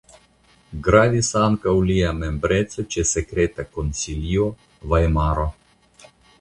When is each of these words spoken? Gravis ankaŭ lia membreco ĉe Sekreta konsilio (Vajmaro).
Gravis 0.87 1.29
ankaŭ 1.41 1.73
lia 1.89 2.15
membreco 2.23 2.87
ĉe 2.95 3.05
Sekreta 3.11 3.69
konsilio 3.77 4.51
(Vajmaro). 4.95 5.49